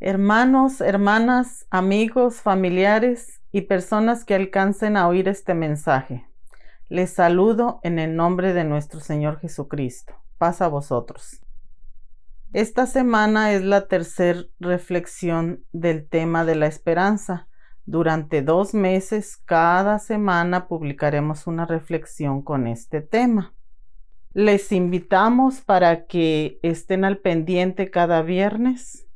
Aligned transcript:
Hermanos, 0.00 0.80
hermanas, 0.80 1.66
amigos, 1.70 2.36
familiares 2.36 3.40
y 3.50 3.62
personas 3.62 4.24
que 4.24 4.36
alcancen 4.36 4.96
a 4.96 5.08
oír 5.08 5.26
este 5.26 5.54
mensaje. 5.54 6.24
Les 6.88 7.10
saludo 7.10 7.80
en 7.82 7.98
el 7.98 8.14
nombre 8.14 8.52
de 8.54 8.62
nuestro 8.62 9.00
Señor 9.00 9.40
Jesucristo. 9.40 10.14
Paz 10.38 10.62
a 10.62 10.68
vosotros. 10.68 11.40
Esta 12.52 12.86
semana 12.86 13.50
es 13.50 13.64
la 13.64 13.88
tercera 13.88 14.44
reflexión 14.60 15.64
del 15.72 16.08
tema 16.08 16.44
de 16.44 16.54
la 16.54 16.68
esperanza. 16.68 17.48
Durante 17.84 18.40
dos 18.40 18.74
meses, 18.74 19.36
cada 19.36 19.98
semana 19.98 20.68
publicaremos 20.68 21.48
una 21.48 21.66
reflexión 21.66 22.42
con 22.42 22.68
este 22.68 23.00
tema. 23.00 23.52
Les 24.32 24.70
invitamos 24.70 25.60
para 25.60 26.06
que 26.06 26.60
estén 26.62 27.04
al 27.04 27.18
pendiente 27.18 27.90
cada 27.90 28.22
viernes 28.22 29.07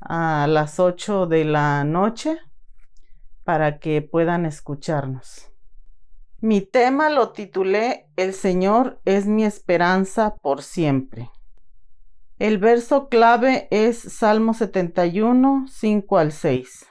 a 0.00 0.46
las 0.48 0.78
8 0.80 1.26
de 1.26 1.44
la 1.44 1.84
noche 1.84 2.38
para 3.44 3.78
que 3.78 4.02
puedan 4.02 4.46
escucharnos. 4.46 5.52
Mi 6.40 6.60
tema 6.60 7.10
lo 7.10 7.32
titulé 7.32 8.08
El 8.16 8.34
Señor 8.34 9.00
es 9.04 9.26
mi 9.26 9.44
esperanza 9.44 10.36
por 10.42 10.62
siempre. 10.62 11.30
El 12.38 12.58
verso 12.58 13.08
clave 13.08 13.66
es 13.70 13.98
Salmo 13.98 14.52
71, 14.52 15.66
5 15.70 16.18
al 16.18 16.32
6, 16.32 16.86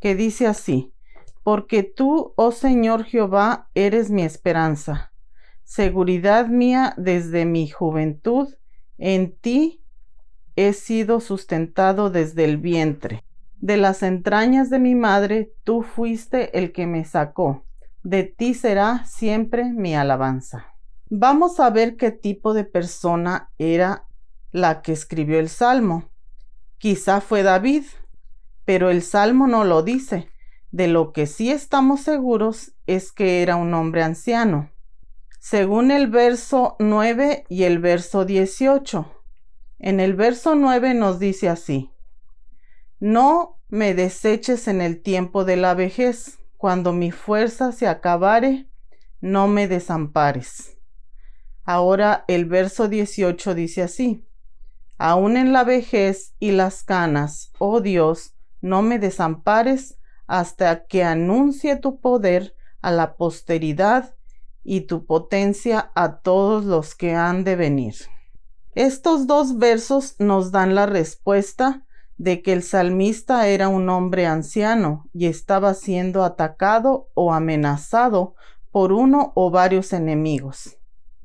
que 0.00 0.16
dice 0.16 0.48
así, 0.48 0.92
Porque 1.44 1.84
tú, 1.84 2.34
oh 2.36 2.50
Señor 2.50 3.04
Jehová, 3.04 3.70
eres 3.74 4.10
mi 4.10 4.22
esperanza, 4.22 5.12
seguridad 5.62 6.48
mía 6.48 6.94
desde 6.96 7.46
mi 7.46 7.68
juventud, 7.68 8.48
en 8.98 9.36
ti 9.36 9.81
he 10.56 10.72
sido 10.72 11.20
sustentado 11.20 12.10
desde 12.10 12.44
el 12.44 12.56
vientre. 12.56 13.24
De 13.60 13.76
las 13.76 14.02
entrañas 14.02 14.70
de 14.70 14.78
mi 14.78 14.94
madre, 14.94 15.52
tú 15.64 15.82
fuiste 15.82 16.58
el 16.58 16.72
que 16.72 16.86
me 16.86 17.04
sacó. 17.04 17.64
De 18.02 18.24
ti 18.24 18.54
será 18.54 19.04
siempre 19.06 19.64
mi 19.64 19.94
alabanza. 19.94 20.66
Vamos 21.08 21.60
a 21.60 21.70
ver 21.70 21.96
qué 21.96 22.10
tipo 22.10 22.54
de 22.54 22.64
persona 22.64 23.50
era 23.58 24.06
la 24.50 24.82
que 24.82 24.92
escribió 24.92 25.38
el 25.38 25.48
Salmo. 25.48 26.10
Quizá 26.78 27.20
fue 27.20 27.42
David, 27.42 27.84
pero 28.64 28.90
el 28.90 29.02
Salmo 29.02 29.46
no 29.46 29.64
lo 29.64 29.82
dice. 29.82 30.28
De 30.72 30.88
lo 30.88 31.12
que 31.12 31.26
sí 31.26 31.50
estamos 31.50 32.00
seguros 32.00 32.72
es 32.86 33.12
que 33.12 33.42
era 33.42 33.56
un 33.56 33.74
hombre 33.74 34.02
anciano. 34.02 34.70
Según 35.38 35.90
el 35.90 36.08
verso 36.08 36.76
9 36.78 37.44
y 37.48 37.64
el 37.64 37.78
verso 37.78 38.24
18, 38.24 39.21
en 39.82 39.98
el 39.98 40.14
verso 40.14 40.54
9 40.54 40.94
nos 40.94 41.18
dice 41.18 41.48
así, 41.48 41.90
No 43.00 43.58
me 43.68 43.94
deseches 43.94 44.68
en 44.68 44.80
el 44.80 45.02
tiempo 45.02 45.44
de 45.44 45.56
la 45.56 45.74
vejez, 45.74 46.38
cuando 46.56 46.92
mi 46.92 47.10
fuerza 47.10 47.72
se 47.72 47.88
acabare, 47.88 48.68
no 49.20 49.48
me 49.48 49.66
desampares. 49.66 50.78
Ahora 51.64 52.24
el 52.28 52.44
verso 52.44 52.88
18 52.88 53.54
dice 53.56 53.82
así, 53.82 54.24
Aún 54.98 55.36
en 55.36 55.52
la 55.52 55.64
vejez 55.64 56.36
y 56.38 56.52
las 56.52 56.84
canas, 56.84 57.50
oh 57.58 57.80
Dios, 57.80 58.36
no 58.60 58.82
me 58.82 59.00
desampares 59.00 59.98
hasta 60.28 60.86
que 60.86 61.02
anuncie 61.02 61.74
tu 61.74 61.98
poder 61.98 62.54
a 62.82 62.92
la 62.92 63.16
posteridad 63.16 64.14
y 64.62 64.82
tu 64.82 65.06
potencia 65.06 65.90
a 65.96 66.20
todos 66.20 66.64
los 66.64 66.94
que 66.94 67.16
han 67.16 67.42
de 67.42 67.56
venir. 67.56 67.96
Estos 68.74 69.26
dos 69.26 69.58
versos 69.58 70.16
nos 70.18 70.50
dan 70.50 70.74
la 70.74 70.86
respuesta 70.86 71.84
de 72.16 72.40
que 72.40 72.54
el 72.54 72.62
salmista 72.62 73.46
era 73.48 73.68
un 73.68 73.90
hombre 73.90 74.24
anciano 74.26 75.10
y 75.12 75.26
estaba 75.26 75.74
siendo 75.74 76.24
atacado 76.24 77.10
o 77.12 77.34
amenazado 77.34 78.34
por 78.70 78.94
uno 78.94 79.32
o 79.34 79.50
varios 79.50 79.92
enemigos. 79.92 80.78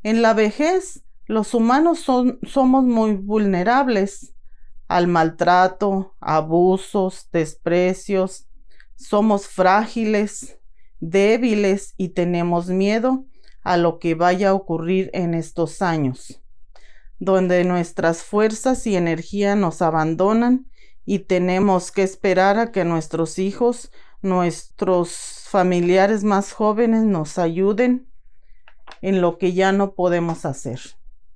En 0.03 0.21
la 0.21 0.33
vejez, 0.33 1.03
los 1.25 1.53
humanos 1.53 1.99
somos 1.99 2.83
muy 2.83 3.13
vulnerables 3.13 4.33
al 4.89 5.07
maltrato, 5.07 6.15
abusos, 6.19 7.29
desprecios. 7.31 8.45
Somos 8.97 9.47
frágiles, 9.47 10.59
débiles 10.99 11.93
y 11.95 12.09
tenemos 12.09 12.67
miedo 12.67 13.25
a 13.63 13.77
lo 13.77 13.99
que 13.99 14.15
vaya 14.15 14.49
a 14.49 14.53
ocurrir 14.53 15.09
en 15.13 15.33
estos 15.33 15.81
años 15.81 16.41
donde 17.19 17.63
nuestras 17.63 18.23
fuerzas 18.23 18.85
y 18.87 18.95
energía 18.95 19.55
nos 19.55 19.81
abandonan 19.81 20.67
y 21.05 21.19
tenemos 21.19 21.91
que 21.91 22.03
esperar 22.03 22.59
a 22.59 22.71
que 22.71 22.83
nuestros 22.83 23.39
hijos, 23.39 23.91
nuestros 24.21 25.45
familiares 25.49 26.23
más 26.23 26.51
jóvenes 26.51 27.03
nos 27.03 27.37
ayuden 27.37 28.07
en 29.01 29.21
lo 29.21 29.37
que 29.37 29.53
ya 29.53 29.71
no 29.71 29.93
podemos 29.93 30.45
hacer. 30.45 30.79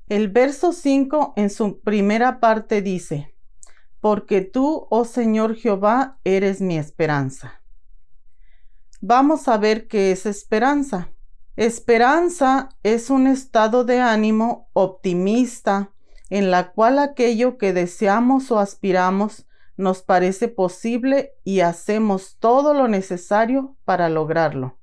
El 0.09 0.27
verso 0.27 0.73
5 0.73 1.33
en 1.37 1.49
su 1.49 1.79
primera 1.79 2.39
parte 2.39 2.81
dice, 2.81 3.33
Porque 4.01 4.41
tú, 4.41 4.87
oh 4.89 5.05
Señor 5.05 5.55
Jehová, 5.55 6.19
eres 6.25 6.59
mi 6.59 6.77
esperanza. 6.77 7.61
Vamos 8.99 9.47
a 9.47 9.57
ver 9.57 9.87
qué 9.87 10.11
es 10.11 10.25
esperanza. 10.25 11.09
Esperanza 11.57 12.69
es 12.81 13.09
un 13.09 13.27
estado 13.27 13.83
de 13.83 13.99
ánimo 13.99 14.69
optimista 14.71 15.91
en 16.29 16.49
la 16.49 16.71
cual 16.71 16.97
aquello 16.97 17.57
que 17.57 17.73
deseamos 17.73 18.51
o 18.51 18.59
aspiramos 18.59 19.45
nos 19.75 20.01
parece 20.01 20.47
posible 20.47 21.33
y 21.43 21.59
hacemos 21.59 22.37
todo 22.39 22.73
lo 22.73 22.87
necesario 22.87 23.75
para 23.83 24.07
lograrlo. 24.07 24.77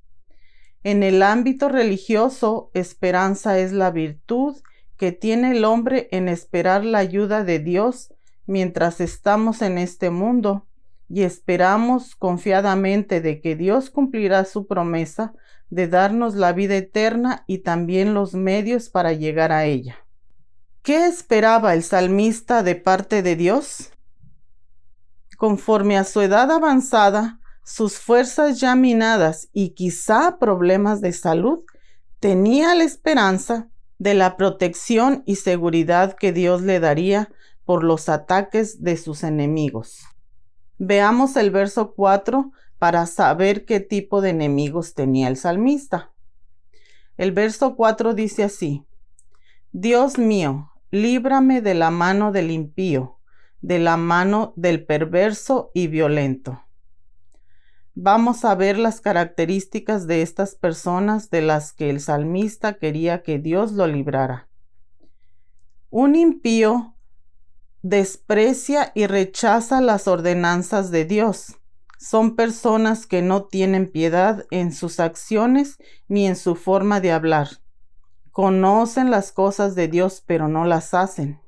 En 0.84 1.02
el 1.02 1.22
ámbito 1.22 1.70
religioso, 1.70 2.70
esperanza 2.74 3.58
es 3.58 3.72
la 3.72 3.90
virtud 3.90 4.56
que 4.98 5.12
tiene 5.12 5.52
el 5.52 5.64
hombre 5.64 6.08
en 6.10 6.28
esperar 6.28 6.84
la 6.84 6.98
ayuda 6.98 7.44
de 7.44 7.60
Dios 7.60 8.12
mientras 8.46 9.00
estamos 9.00 9.62
en 9.62 9.78
este 9.78 10.10
mundo 10.10 10.66
y 11.08 11.22
esperamos 11.22 12.14
confiadamente 12.16 13.20
de 13.20 13.40
que 13.40 13.56
Dios 13.56 13.90
cumplirá 13.90 14.44
su 14.44 14.66
promesa 14.66 15.32
de 15.70 15.88
darnos 15.88 16.34
la 16.34 16.52
vida 16.52 16.76
eterna 16.76 17.44
y 17.46 17.58
también 17.58 18.14
los 18.14 18.34
medios 18.34 18.88
para 18.88 19.12
llegar 19.12 19.52
a 19.52 19.64
ella. 19.64 19.96
¿Qué 20.82 21.06
esperaba 21.06 21.74
el 21.74 21.82
salmista 21.82 22.62
de 22.62 22.74
parte 22.74 23.22
de 23.22 23.36
Dios? 23.36 23.90
Conforme 25.36 25.98
a 25.98 26.04
su 26.04 26.20
edad 26.20 26.50
avanzada, 26.50 27.40
sus 27.62 27.98
fuerzas 27.98 28.60
ya 28.60 28.74
minadas 28.74 29.48
y 29.52 29.70
quizá 29.70 30.38
problemas 30.38 31.00
de 31.00 31.12
salud, 31.12 31.64
tenía 32.20 32.74
la 32.74 32.84
esperanza 32.84 33.68
de 33.98 34.14
la 34.14 34.36
protección 34.36 35.22
y 35.26 35.36
seguridad 35.36 36.14
que 36.14 36.32
Dios 36.32 36.62
le 36.62 36.80
daría 36.80 37.30
por 37.64 37.84
los 37.84 38.08
ataques 38.08 38.82
de 38.82 38.96
sus 38.96 39.22
enemigos. 39.22 40.06
Veamos 40.78 41.36
el 41.36 41.50
verso 41.50 41.92
4 41.94 42.52
para 42.78 43.06
saber 43.06 43.64
qué 43.64 43.80
tipo 43.80 44.20
de 44.20 44.30
enemigos 44.30 44.94
tenía 44.94 45.28
el 45.28 45.36
salmista. 45.36 46.12
El 47.16 47.32
verso 47.32 47.74
4 47.74 48.14
dice 48.14 48.44
así, 48.44 48.86
Dios 49.72 50.18
mío, 50.18 50.70
líbrame 50.90 51.60
de 51.60 51.74
la 51.74 51.90
mano 51.90 52.30
del 52.30 52.52
impío, 52.52 53.18
de 53.60 53.80
la 53.80 53.96
mano 53.96 54.52
del 54.56 54.86
perverso 54.86 55.72
y 55.74 55.88
violento. 55.88 56.64
Vamos 57.94 58.44
a 58.44 58.54
ver 58.54 58.78
las 58.78 59.00
características 59.00 60.06
de 60.06 60.22
estas 60.22 60.54
personas 60.54 61.30
de 61.30 61.42
las 61.42 61.72
que 61.72 61.90
el 61.90 62.00
salmista 62.00 62.74
quería 62.74 63.24
que 63.24 63.40
Dios 63.40 63.72
lo 63.72 63.88
librara. 63.88 64.48
Un 65.90 66.14
impío 66.14 66.94
desprecia 67.82 68.92
y 68.94 69.06
rechaza 69.06 69.80
las 69.80 70.08
ordenanzas 70.08 70.90
de 70.90 71.04
Dios. 71.04 71.56
Son 71.98 72.36
personas 72.36 73.06
que 73.06 73.22
no 73.22 73.44
tienen 73.44 73.90
piedad 73.90 74.46
en 74.50 74.72
sus 74.72 75.00
acciones 75.00 75.78
ni 76.06 76.26
en 76.26 76.36
su 76.36 76.54
forma 76.54 77.00
de 77.00 77.12
hablar. 77.12 77.48
Conocen 78.30 79.10
las 79.10 79.32
cosas 79.32 79.74
de 79.74 79.88
Dios 79.88 80.22
pero 80.24 80.48
no 80.48 80.64
las 80.64 80.94
hacen. 80.94 81.40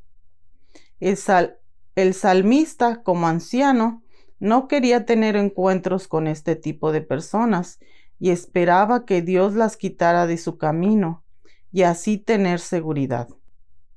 El, 0.98 2.14
salmista, 2.14 3.02
como 3.02 3.26
anciano, 3.26 4.02
no 4.38 4.68
quería 4.68 5.06
tener 5.06 5.36
encuentros 5.36 6.08
con 6.08 6.26
este 6.26 6.56
tipo 6.56 6.92
de 6.92 7.00
personas 7.00 7.78
y 8.18 8.30
esperaba 8.30 9.06
que 9.06 9.22
Dios 9.22 9.54
las 9.54 9.76
quitara 9.76 10.26
de 10.26 10.36
su 10.36 10.58
camino 10.58 11.24
y 11.72 11.82
así 11.82 12.18
tener 12.18 12.60
seguridad. 12.60 13.28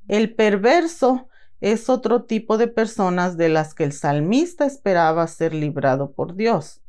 El 0.08 0.36
perverso 0.36 1.28
es 1.64 1.88
otro 1.88 2.24
tipo 2.24 2.58
de 2.58 2.68
personas 2.68 3.38
de 3.38 3.48
las 3.48 3.74
que 3.74 3.86
el 3.86 3.94
salmista 3.94 4.66
esperaba 4.66 5.26
ser 5.28 5.54
librado 5.54 6.12
por 6.12 6.36
Dios, 6.36 6.82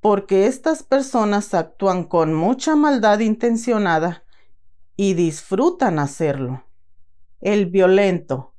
porque 0.00 0.46
estas 0.46 0.82
personas 0.82 1.52
actúan 1.52 2.04
con 2.04 2.32
mucha 2.32 2.76
maldad 2.76 3.18
intencionada 3.18 4.24
y 4.96 5.12
disfrutan 5.12 5.98
hacerlo. 5.98 6.64
El 7.42 7.66
violento, 7.66 8.54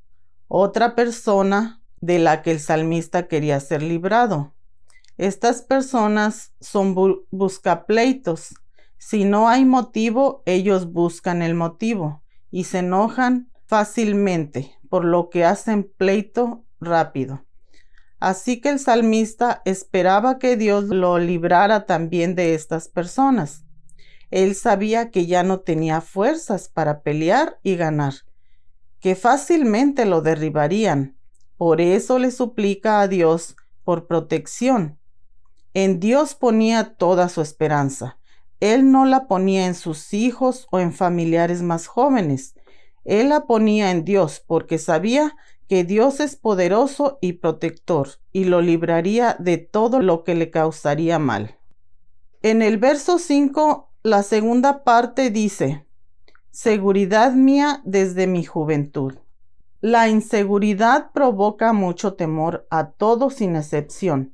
otra 0.47 0.93
persona 0.93 1.81
de 2.01 2.19
la 2.19 2.43
que 2.43 2.51
el 2.51 2.59
salmista 2.59 3.27
quería 3.27 3.59
ser 3.59 3.81
librado. 3.81 4.53
Estas 5.17 5.63
personas 5.63 6.53
son 6.59 6.93
buscapleitos. 7.31 8.53
Si 8.99 9.25
no 9.25 9.49
hay 9.49 9.65
motivo, 9.65 10.43
ellos 10.45 10.91
buscan 10.93 11.41
el 11.41 11.55
motivo 11.55 12.21
y 12.51 12.65
se 12.65 12.79
enojan 12.79 13.49
fácilmente, 13.65 14.77
por 14.91 15.05
lo 15.05 15.29
que 15.29 15.45
hacen 15.45 15.89
pleito 15.95 16.65
rápido. 16.81 17.45
Así 18.19 18.59
que 18.59 18.67
el 18.67 18.77
salmista 18.77 19.61
esperaba 19.63 20.38
que 20.38 20.57
Dios 20.57 20.83
lo 20.83 21.17
librara 21.17 21.85
también 21.85 22.35
de 22.35 22.55
estas 22.55 22.89
personas. 22.89 23.63
Él 24.31 24.53
sabía 24.53 25.09
que 25.09 25.27
ya 25.27 25.43
no 25.43 25.61
tenía 25.61 26.01
fuerzas 26.01 26.67
para 26.67 27.03
pelear 27.03 27.57
y 27.63 27.77
ganar, 27.77 28.15
que 28.99 29.15
fácilmente 29.15 30.03
lo 30.05 30.21
derribarían. 30.21 31.15
Por 31.55 31.79
eso 31.79 32.19
le 32.19 32.29
suplica 32.29 32.99
a 32.99 33.07
Dios 33.07 33.55
por 33.85 34.07
protección. 34.07 34.99
En 35.73 36.01
Dios 36.01 36.35
ponía 36.35 36.95
toda 36.95 37.29
su 37.29 37.39
esperanza. 37.39 38.17
Él 38.59 38.91
no 38.91 39.05
la 39.05 39.29
ponía 39.29 39.67
en 39.67 39.73
sus 39.73 40.13
hijos 40.13 40.67
o 40.69 40.81
en 40.81 40.91
familiares 40.91 41.61
más 41.61 41.88
jóvenes. 41.88 42.55
Él 43.03 43.30
la 43.30 43.45
ponía 43.45 43.92
en 43.92 44.06
Dios 44.06 44.44
porque 44.45 44.77
sabía 44.77 45.36
que 45.68 45.83
Dios 45.83 46.19
es 46.19 46.36
poderoso 46.36 47.18
y 47.21 47.33
protector 47.33 48.09
y 48.33 48.44
lo 48.44 48.62
libraría 48.62 49.36
de 49.39 49.57
todo 49.57 50.01
lo 50.01 50.24
que 50.24 50.36
le 50.36 50.51
causaría 50.51 51.18
mal. 51.18 51.57
En 52.42 52.62
el 52.62 52.77
verso 52.77 53.19
5, 53.19 53.89
la 54.03 54.24
segunda 54.24 54.83
parte 54.83 55.30
dice, 55.30 55.86
Seguridad 56.50 57.31
mía 57.31 57.81
desde 57.86 58.27
mi 58.27 58.44
juventud. 58.44 59.13
La 59.80 60.09
inseguridad 60.09 61.12
provoca 61.13 61.71
mucho 61.71 62.15
temor 62.15 62.68
a 62.69 62.92
todos 62.92 63.36
sin 63.36 63.56
excepción, 63.56 64.33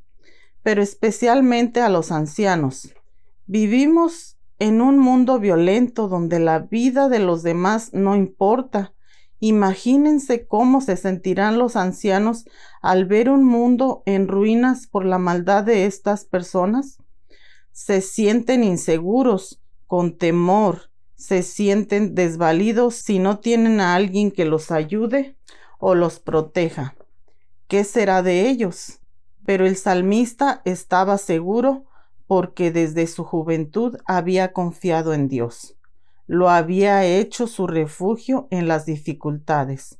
pero 0.64 0.82
especialmente 0.82 1.82
a 1.82 1.90
los 1.90 2.12
ancianos. 2.12 2.96
Vivimos 3.46 4.37
en 4.60 4.82
un 4.82 4.98
mundo 5.00 5.40
violento 5.40 6.08
donde 6.08 6.40
la 6.40 6.60
vida 6.60 7.10
de 7.10 7.20
los 7.20 7.44
demás 7.44 7.94
no 7.94 8.16
importa 8.16 8.94
Imagínense 9.40 10.48
cómo 10.48 10.82
se 10.82 10.98
sentirán 10.98 11.60
los 11.60 11.76
ancianos 11.76 12.46
al 12.82 13.06
ver 13.06 13.30
un 13.30 13.44
mundo 13.44 14.02
en 14.06 14.28
ruinas 14.28 14.88
por 14.88 15.06
la 15.06 15.20
maldad 15.20 15.64
de 15.64 15.86
estas 15.86 16.26
personas. 16.26 16.98
Se 17.72 18.02
sienten 18.02 18.64
inseguros, 18.64 19.62
con 19.86 20.18
temor, 20.18 20.90
se 21.16 21.44
sienten 21.44 22.16
desvalidos 22.16 22.96
si 22.96 23.20
no 23.20 23.40
tienen 23.40 23.80
a 23.80 23.96
alguien 23.96 24.32
que 24.32 24.46
los 24.46 24.72
ayude 24.72 25.38
o 25.80 25.94
los 25.94 26.20
proteja. 26.20 26.96
¿Qué 27.68 27.84
será 27.84 28.24
de 28.24 28.50
ellos? 28.50 29.00
Pero 29.46 29.68
el 29.68 29.78
salmista 29.78 30.62
estaba 30.66 31.18
seguro 31.18 31.86
porque 32.28 32.72
desde 32.72 33.08
su 33.08 33.24
juventud 33.24 33.98
había 34.06 34.54
confiado 34.54 35.14
en 35.14 35.28
Dios 35.28 35.78
lo 36.28 36.50
había 36.50 37.06
hecho 37.06 37.48
su 37.48 37.66
refugio 37.68 38.48
en 38.52 38.68
las 38.68 38.86
dificultades. 38.86 39.98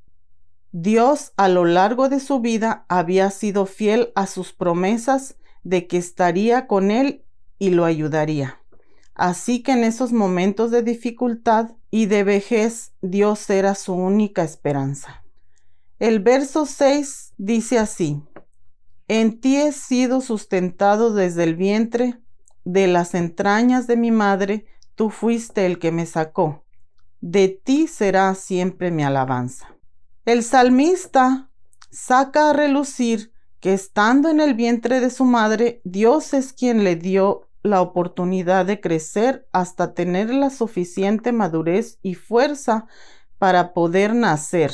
Dios 0.74 1.32
a 1.38 1.48
lo 1.48 1.64
largo 1.66 2.10
de 2.10 2.20
su 2.20 2.42
vida 2.42 2.86
había 2.90 3.32
sido 3.32 3.66
fiel 3.66 4.12
a 4.14 4.28
sus 4.28 4.52
promesas 4.52 5.38
de 5.64 5.88
que 5.88 5.98
estaría 5.98 6.68
con 6.68 6.92
él 6.92 7.24
y 7.58 7.72
lo 7.72 7.86
ayudaría. 7.86 8.62
Así 9.16 9.64
que 9.64 9.72
en 9.72 9.84
esos 9.84 10.12
momentos 10.12 10.70
de 10.70 10.84
dificultad 10.84 11.72
y 11.90 12.06
de 12.06 12.24
vejez 12.24 12.92
Dios 13.02 13.50
era 13.50 13.74
su 13.74 13.94
única 13.94 14.44
esperanza. 14.44 15.24
El 15.98 16.20
verso 16.20 16.68
6 16.68 17.34
dice 17.38 17.80
así, 17.80 18.22
En 19.08 19.40
ti 19.40 19.58
he 19.58 19.72
sido 19.72 20.22
sustentado 20.22 21.14
desde 21.14 21.44
el 21.44 21.56
vientre, 21.56 22.20
de 22.66 22.88
las 22.88 23.14
entrañas 23.14 23.88
de 23.88 23.96
mi 23.96 24.12
madre, 24.12 24.66
Tú 24.98 25.12
fuiste 25.12 25.68
el 25.68 25.78
que 25.78 25.92
me 25.92 26.08
sacó. 26.08 26.66
De 27.22 27.50
ti 27.50 27.86
será 27.86 28.34
siempre 28.34 28.90
mi 28.90 29.04
alabanza. 29.04 29.76
El 30.26 30.42
salmista 30.42 31.52
saca 31.92 32.50
a 32.50 32.54
relucir 32.54 33.32
que 33.60 33.76
estando 33.76 34.30
en 34.30 34.40
el 34.40 34.56
vientre 34.56 35.00
de 35.00 35.12
su 35.12 35.24
madre, 35.24 35.82
Dios 35.84 36.34
es 36.34 36.52
quien 36.52 36.84
le 36.84 36.96
dio 36.96 37.48
la 37.62 37.82
oportunidad 37.82 38.66
de 38.66 38.82
crecer 38.82 39.48
hasta 39.52 39.94
tener 39.94 40.32
la 40.32 40.50
suficiente 40.50 41.32
madurez 41.32 42.00
y 42.02 42.16
fuerza 42.16 42.88
para 43.38 43.76
poder 43.76 44.16
nacer. 44.16 44.72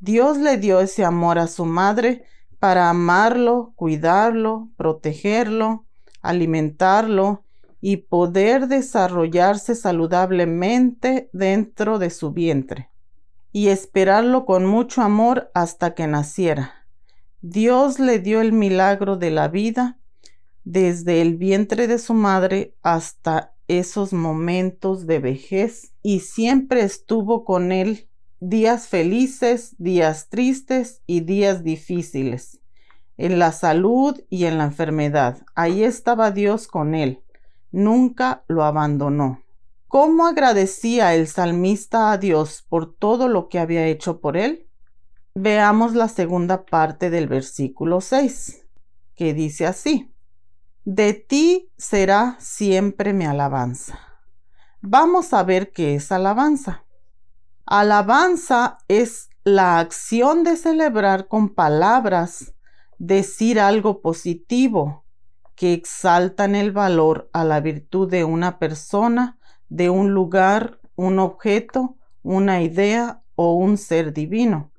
Dios 0.00 0.38
le 0.38 0.56
dio 0.56 0.80
ese 0.80 1.04
amor 1.04 1.38
a 1.38 1.46
su 1.46 1.66
madre 1.66 2.24
para 2.58 2.90
amarlo, 2.90 3.72
cuidarlo, 3.76 4.68
protegerlo, 4.76 5.84
alimentarlo 6.22 7.44
y 7.80 7.98
poder 7.98 8.68
desarrollarse 8.68 9.74
saludablemente 9.74 11.28
dentro 11.32 11.98
de 11.98 12.10
su 12.10 12.32
vientre 12.32 12.90
y 13.52 13.68
esperarlo 13.68 14.44
con 14.44 14.66
mucho 14.66 15.02
amor 15.02 15.50
hasta 15.54 15.94
que 15.94 16.06
naciera. 16.06 16.86
Dios 17.40 17.98
le 17.98 18.18
dio 18.18 18.40
el 18.40 18.52
milagro 18.52 19.16
de 19.16 19.30
la 19.30 19.48
vida 19.48 19.98
desde 20.64 21.22
el 21.22 21.36
vientre 21.36 21.86
de 21.86 21.98
su 21.98 22.12
madre 22.12 22.74
hasta 22.82 23.54
esos 23.68 24.12
momentos 24.12 25.06
de 25.06 25.20
vejez 25.20 25.92
y 26.02 26.20
siempre 26.20 26.82
estuvo 26.82 27.44
con 27.44 27.72
él 27.72 28.08
días 28.40 28.88
felices, 28.88 29.74
días 29.78 30.28
tristes 30.28 31.02
y 31.06 31.20
días 31.20 31.64
difíciles, 31.64 32.60
en 33.16 33.38
la 33.38 33.52
salud 33.52 34.20
y 34.30 34.44
en 34.44 34.58
la 34.58 34.64
enfermedad. 34.64 35.38
Ahí 35.54 35.84
estaba 35.84 36.30
Dios 36.30 36.68
con 36.68 36.94
él 36.94 37.22
nunca 37.76 38.42
lo 38.48 38.64
abandonó. 38.64 39.42
¿Cómo 39.86 40.26
agradecía 40.26 41.14
el 41.14 41.28
salmista 41.28 42.10
a 42.10 42.18
Dios 42.18 42.64
por 42.68 42.94
todo 42.94 43.28
lo 43.28 43.48
que 43.48 43.58
había 43.58 43.86
hecho 43.86 44.20
por 44.20 44.36
él? 44.36 44.66
Veamos 45.34 45.94
la 45.94 46.08
segunda 46.08 46.64
parte 46.64 47.10
del 47.10 47.28
versículo 47.28 48.00
6, 48.00 48.66
que 49.14 49.34
dice 49.34 49.66
así, 49.66 50.10
De 50.84 51.12
ti 51.12 51.70
será 51.76 52.36
siempre 52.40 53.12
mi 53.12 53.26
alabanza. 53.26 53.98
Vamos 54.80 55.32
a 55.34 55.42
ver 55.42 55.72
qué 55.72 55.94
es 55.94 56.10
alabanza. 56.10 56.84
Alabanza 57.68 58.78
es 58.86 59.28
la 59.42 59.80
acción 59.80 60.44
de 60.44 60.56
celebrar 60.56 61.26
con 61.26 61.48
palabras, 61.52 62.54
decir 62.98 63.58
algo 63.58 64.00
positivo, 64.02 65.04
que 65.56 65.72
exaltan 65.72 66.54
el 66.54 66.70
valor 66.70 67.28
a 67.32 67.42
la 67.42 67.60
virtud 67.60 68.08
de 68.08 68.22
una 68.22 68.60
persona, 68.60 69.36
de 69.68 69.90
un 69.90 70.12
lugar, 70.12 70.78
un 70.94 71.18
objeto, 71.18 71.96
una 72.22 72.62
idea 72.62 73.22
o 73.34 73.54
un 73.54 73.78
ser 73.78 74.12
divino. 74.12 74.70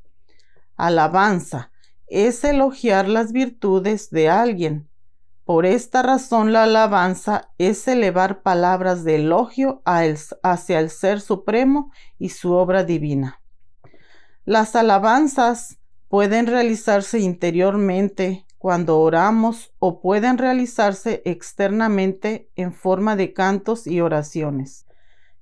Alabanza 0.78 1.72
es 2.08 2.42
elogiar 2.46 3.10
las 3.10 3.34
virtudes 3.34 4.12
de 4.12 4.30
alguien. 4.30 4.87
Por 5.48 5.66
esta 5.66 6.04
razón 6.04 6.52
la 6.52 6.64
alabanza 6.64 7.54
es 7.58 7.88
elevar 7.88 8.42
palabras 8.42 9.06
de 9.06 9.16
elogio 9.16 9.82
hacia 9.86 10.82
el 10.82 10.90
Ser 10.90 11.22
Supremo 11.22 11.90
y 12.20 12.30
su 12.30 12.52
obra 12.52 12.84
divina. 12.84 13.42
Las 14.44 14.76
alabanzas 14.76 15.78
pueden 16.10 16.48
realizarse 16.48 17.20
interiormente 17.20 18.46
cuando 18.58 19.00
oramos 19.00 19.72
o 19.80 20.02
pueden 20.02 20.38
realizarse 20.38 21.22
externamente 21.24 22.50
en 22.58 22.74
forma 22.74 23.16
de 23.16 23.32
cantos 23.32 23.88
y 23.88 24.02
oraciones. 24.02 24.86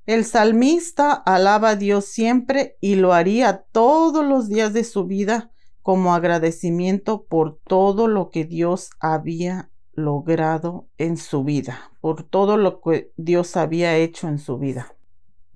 El 0.06 0.24
salmista 0.24 1.14
alaba 1.14 1.70
a 1.70 1.76
Dios 1.76 2.06
siempre 2.06 2.78
y 2.80 2.94
lo 2.94 3.12
haría 3.12 3.66
todos 3.72 4.24
los 4.24 4.50
días 4.50 4.72
de 4.72 4.84
su 4.84 5.06
vida 5.06 5.50
como 5.82 6.14
agradecimiento 6.14 7.24
por 7.24 7.58
todo 7.58 8.08
lo 8.08 8.30
que 8.30 8.46
Dios 8.46 8.92
había 9.00 9.72
logrado 9.96 10.88
en 10.98 11.18
su 11.18 11.44
vida, 11.44 11.92
por 12.02 12.24
todo 12.24 12.58
lo 12.58 12.82
que 12.82 13.12
Dios 13.18 13.58
había 13.58 13.96
hecho 13.98 14.28
en 14.28 14.40
su 14.40 14.58
vida. 14.58 14.96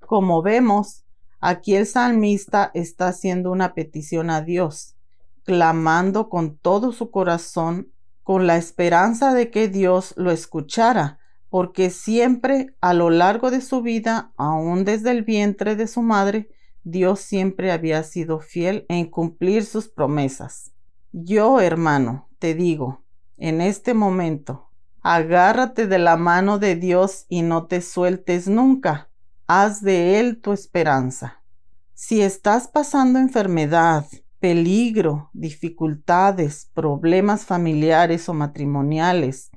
Como 0.00 0.42
vemos, 0.42 1.04
aquí 1.40 1.76
el 1.76 1.86
salmista 1.86 2.70
está 2.74 3.08
haciendo 3.08 3.52
una 3.52 3.74
petición 3.74 4.30
a 4.30 4.42
Dios 4.42 4.96
clamando 5.50 6.28
con 6.28 6.56
todo 6.56 6.92
su 6.92 7.10
corazón, 7.10 7.88
con 8.22 8.46
la 8.46 8.56
esperanza 8.56 9.34
de 9.34 9.50
que 9.50 9.68
Dios 9.68 10.14
lo 10.16 10.30
escuchara, 10.30 11.18
porque 11.48 11.90
siempre 11.90 12.74
a 12.80 12.94
lo 12.94 13.10
largo 13.10 13.50
de 13.50 13.60
su 13.60 13.82
vida, 13.82 14.32
aún 14.36 14.84
desde 14.84 15.10
el 15.10 15.24
vientre 15.24 15.74
de 15.74 15.88
su 15.88 16.02
madre, 16.02 16.50
Dios 16.84 17.20
siempre 17.20 17.72
había 17.72 18.02
sido 18.04 18.38
fiel 18.38 18.86
en 18.88 19.06
cumplir 19.10 19.64
sus 19.64 19.88
promesas. 19.88 20.72
Yo, 21.10 21.60
hermano, 21.60 22.28
te 22.38 22.54
digo, 22.54 23.02
en 23.40 23.62
este 23.62 23.94
momento, 23.94 24.68
agárrate 25.00 25.86
de 25.86 25.98
la 25.98 26.18
mano 26.18 26.58
de 26.58 26.76
Dios 26.76 27.24
y 27.30 27.40
no 27.40 27.66
te 27.66 27.80
sueltes 27.80 28.48
nunca. 28.48 29.08
Haz 29.46 29.80
de 29.80 30.20
Él 30.20 30.42
tu 30.42 30.52
esperanza. 30.52 31.42
Si 31.94 32.20
estás 32.20 32.68
pasando 32.68 33.18
enfermedad, 33.18 34.06
peligro, 34.40 35.30
dificultades, 35.32 36.70
problemas 36.74 37.46
familiares 37.46 38.28
o 38.28 38.34
matrimoniales, 38.34 39.50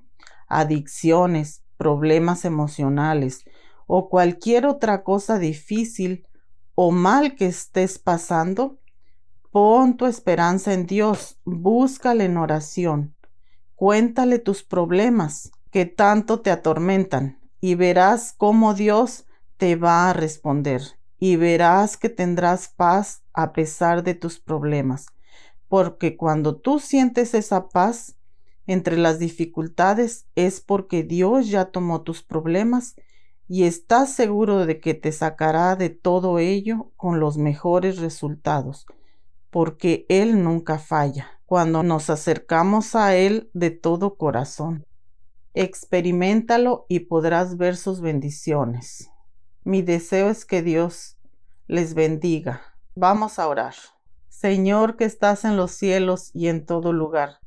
adicciones, 0.48 1.62
problemas 1.75 2.46
emocionales 2.46 3.44
o 3.86 4.08
cualquier 4.08 4.66
otra 4.66 5.04
cosa 5.04 5.40
difícil 5.40 6.25
o 6.74 6.92
mal 6.92 7.36
que 7.36 7.48
estés 7.48 8.00
pasando, 8.00 8.80
pon 9.52 9.98
tu 9.98 10.06
esperanza 10.06 10.74
en 10.74 10.86
Dios, 10.86 11.38
búscale 11.44 12.25
en 12.25 12.38
oración, 12.38 13.12
cuéntale 13.84 14.40
tus 14.40 14.63
problemas 14.63 15.52
que 15.70 15.86
tanto 15.86 16.40
te 16.40 16.52
atormentan 16.52 17.42
y 17.60 17.75
verás 17.75 18.34
cómo 18.38 18.74
Dios 18.74 19.25
te 19.58 19.75
va 19.75 20.10
a 20.10 20.13
responder 20.13 20.82
y 21.20 21.36
verás 21.36 21.98
que 21.98 22.08
tendrás 22.08 22.70
paz 22.70 23.24
a 23.34 23.52
pesar 23.52 24.02
de 24.04 24.13
tus 24.13 24.40
problemas, 24.40 25.08
porque 25.68 26.16
cuando 26.16 26.56
tú 26.56 26.80
sientes 26.80 27.34
esa 27.34 27.68
paz 27.68 28.16
entre 28.68 28.96
las 28.96 29.20
dificultades 29.20 30.28
es 30.36 30.62
porque 30.62 31.04
Dios 31.04 31.50
ya 31.50 31.66
tomó 31.66 32.04
tus 32.04 32.24
problemas 32.24 32.96
y 33.50 33.63
estás 33.63 34.13
seguro 34.13 34.66
de 34.66 34.80
que 34.80 34.94
te 34.94 35.12
sacará 35.12 35.75
de 35.75 35.90
todo 35.90 36.40
ello 36.40 36.94
con 36.96 37.20
los 37.20 37.38
mejores 37.38 37.98
resultados, 37.98 38.86
porque 39.53 40.07
Él 40.10 40.43
nunca 40.43 40.79
falla 40.79 41.39
cuando 41.45 41.83
nos 41.83 42.10
acercamos 42.10 42.95
a 42.95 43.15
Él 43.15 43.51
de 43.53 43.69
todo 43.69 44.15
corazón. 44.15 44.88
Experimentalo 45.53 46.88
y 46.89 47.01
podrás 47.01 47.55
ver 47.55 47.77
sus 47.77 48.01
bendiciones. 48.01 49.12
Mi 49.63 49.83
deseo 49.83 50.31
es 50.31 50.45
que 50.45 50.63
Dios 50.63 51.19
les 51.67 51.93
bendiga. 51.93 52.63
Vamos 52.95 53.38
a 53.38 53.48
orar. 53.48 53.75
Señor 54.27 54.98
que 54.98 55.05
estás 55.05 55.45
en 55.45 55.55
los 55.55 55.69
cielos 55.69 56.31
y 56.33 56.48
en 56.48 56.65
todo 56.65 56.91
lugar, 56.91 57.38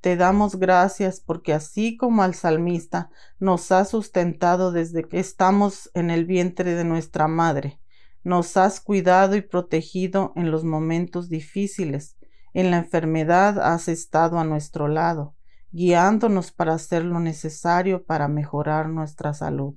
te 0.00 0.14
damos 0.14 0.60
gracias 0.60 1.18
porque 1.18 1.52
así 1.52 1.96
como 1.96 2.22
al 2.22 2.34
salmista 2.34 3.10
nos 3.40 3.72
has 3.72 3.88
sustentado 3.88 4.70
desde 4.70 5.02
que 5.02 5.18
estamos 5.18 5.90
en 5.94 6.10
el 6.10 6.26
vientre 6.26 6.76
de 6.76 6.84
nuestra 6.84 7.26
madre, 7.26 7.80
nos 8.26 8.56
has 8.56 8.80
cuidado 8.80 9.36
y 9.36 9.40
protegido 9.40 10.32
en 10.34 10.50
los 10.50 10.64
momentos 10.64 11.28
difíciles, 11.28 12.16
en 12.54 12.72
la 12.72 12.78
enfermedad 12.78 13.60
has 13.60 13.86
estado 13.86 14.40
a 14.40 14.44
nuestro 14.44 14.88
lado, 14.88 15.36
guiándonos 15.70 16.50
para 16.50 16.74
hacer 16.74 17.04
lo 17.04 17.20
necesario 17.20 18.04
para 18.04 18.26
mejorar 18.26 18.88
nuestra 18.88 19.32
salud. 19.32 19.76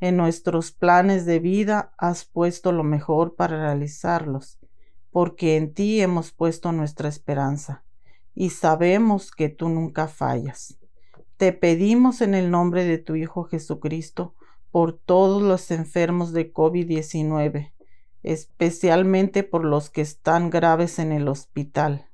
En 0.00 0.16
nuestros 0.16 0.72
planes 0.72 1.26
de 1.26 1.38
vida 1.38 1.92
has 1.98 2.24
puesto 2.24 2.72
lo 2.72 2.82
mejor 2.82 3.34
para 3.34 3.58
realizarlos, 3.58 4.58
porque 5.10 5.58
en 5.58 5.74
ti 5.74 6.00
hemos 6.00 6.32
puesto 6.32 6.72
nuestra 6.72 7.10
esperanza 7.10 7.84
y 8.34 8.48
sabemos 8.48 9.30
que 9.30 9.50
tú 9.50 9.68
nunca 9.68 10.08
fallas. 10.08 10.78
Te 11.36 11.52
pedimos 11.52 12.22
en 12.22 12.32
el 12.32 12.50
nombre 12.50 12.84
de 12.84 12.96
tu 12.96 13.16
Hijo 13.16 13.44
Jesucristo 13.44 14.34
por 14.70 14.94
todos 14.94 15.42
los 15.42 15.70
enfermos 15.70 16.32
de 16.32 16.54
COVID-19, 16.54 17.72
especialmente 18.22 19.42
por 19.42 19.64
los 19.64 19.90
que 19.90 20.00
están 20.00 20.50
graves 20.50 20.98
en 20.98 21.12
el 21.12 21.28
hospital. 21.28 22.06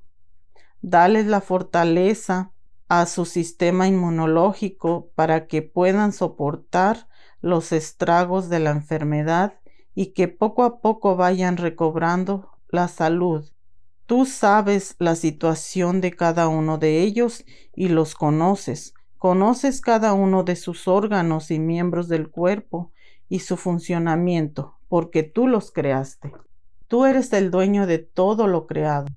Dales 0.81 1.25
la 1.25 1.41
fortaleza 1.41 2.51
a 2.87 3.05
su 3.05 3.25
sistema 3.25 3.87
inmunológico 3.87 5.11
para 5.15 5.47
que 5.47 5.61
puedan 5.61 6.11
soportar 6.11 7.07
los 7.41 7.71
estragos 7.71 8.49
de 8.49 8.59
la 8.59 8.71
enfermedad 8.71 9.53
y 9.93 10.07
que 10.07 10.27
poco 10.27 10.63
a 10.63 10.81
poco 10.81 11.15
vayan 11.15 11.57
recobrando 11.57 12.49
la 12.69 12.87
salud. 12.87 13.51
Tú 14.05 14.25
sabes 14.25 14.95
la 14.97 15.15
situación 15.15 16.01
de 16.01 16.15
cada 16.15 16.47
uno 16.47 16.79
de 16.79 17.01
ellos 17.01 17.45
y 17.75 17.89
los 17.89 18.15
conoces. 18.15 18.95
Conoces 19.17 19.81
cada 19.81 20.13
uno 20.13 20.43
de 20.43 20.55
sus 20.55 20.87
órganos 20.87 21.51
y 21.51 21.59
miembros 21.59 22.07
del 22.07 22.29
cuerpo 22.29 22.91
y 23.27 23.39
su 23.39 23.55
funcionamiento, 23.55 24.78
porque 24.89 25.23
tú 25.23 25.47
los 25.47 25.71
creaste. 25.71 26.33
Tú 26.87 27.05
eres 27.05 27.31
el 27.31 27.51
dueño 27.51 27.87
de 27.87 27.99
todo 27.99 28.47
lo 28.47 28.67
creado. 28.67 29.07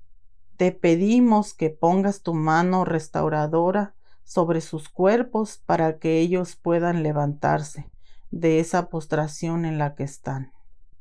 Te 0.57 0.71
pedimos 0.71 1.55
que 1.55 1.71
pongas 1.71 2.23
tu 2.23 2.35
mano 2.35 2.85
restauradora 2.85 3.95
sobre 4.23 4.61
sus 4.61 4.88
cuerpos 4.88 5.61
para 5.67 5.99
que 5.99 6.21
ellos 6.21 6.55
puedan 6.55 7.02
levantarse 7.02 7.91
de 8.31 8.61
esa 8.61 8.88
postración 8.88 9.64
en 9.64 9.79
la 9.79 9.95
que 9.95 10.05
están. 10.05 10.52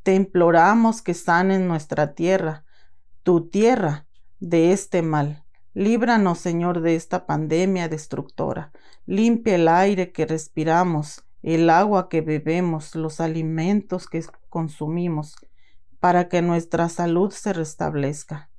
Te 0.04 0.16
imploramos 0.16 1.02
que 1.02 1.14
sanen 1.14 1.68
nuestra 1.68 2.14
tierra, 2.16 2.66
tu 3.24 3.48
tierra, 3.48 4.08
de 4.40 4.72
este 4.74 5.04
mal. 5.04 5.44
Líbranos, 5.74 6.40
Señor, 6.40 6.82
de 6.82 6.96
esta 6.96 7.26
pandemia 7.26 7.88
destructora. 7.88 8.72
Limpia 9.06 9.56
el 9.56 9.68
aire 9.68 10.12
que 10.12 10.26
respiramos, 10.26 11.24
el 11.44 11.70
agua 11.70 12.10
que 12.10 12.22
bebemos, 12.22 12.96
los 12.96 13.22
alimentos 13.22 14.08
que 14.08 14.18
consumimos, 14.52 15.36
para 16.00 16.30
que 16.30 16.44
nuestra 16.44 16.90
salud 16.90 17.32
se 17.32 17.54
restablezca. 17.54 18.52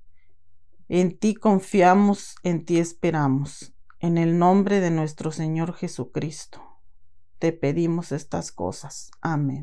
En 0.89 1.17
ti 1.17 1.35
confiamos, 1.35 2.35
en 2.43 2.65
ti 2.65 2.79
esperamos. 2.79 3.73
En 4.01 4.19
el 4.19 4.37
nombre 4.37 4.81
de 4.81 4.91
nuestro 4.91 5.31
Señor 5.31 5.75
Jesucristo 5.75 6.61
te 7.39 7.53
pedimos 7.53 8.11
estas 8.11 8.51
cosas. 8.51 9.13
Amén. 9.21 9.61